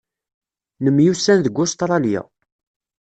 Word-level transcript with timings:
Nemyussan 0.83 1.39
deg 1.41 1.55
Ustṛalya. 1.63 2.21